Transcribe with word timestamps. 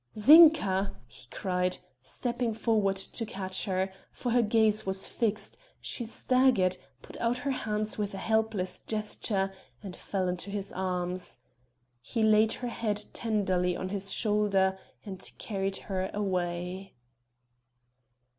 "Zinka!" 0.17 0.95
he 1.05 1.27
cried, 1.29 1.77
stepping 2.01 2.55
forward 2.55 2.95
to 2.95 3.23
catch 3.23 3.65
her; 3.65 3.93
for 4.11 4.31
her 4.31 4.41
gaze 4.41 4.83
was 4.83 5.05
fixed, 5.05 5.59
she 5.79 6.07
staggered, 6.07 6.77
put 7.03 7.17
out 7.17 7.37
her 7.37 7.51
hands 7.51 7.99
with 7.99 8.15
a 8.15 8.17
helpless 8.17 8.79
gesture 8.79 9.53
and 9.83 9.95
fell 9.95 10.27
into 10.27 10.49
his 10.49 10.73
arms. 10.73 11.37
He 12.01 12.23
laid 12.23 12.53
her 12.53 12.69
head 12.69 13.05
tenderly 13.13 13.77
on 13.77 13.89
his 13.89 14.11
shoulder 14.11 14.75
and 15.05 15.29
carried 15.37 15.77
her 15.85 16.09
away. 16.15 16.95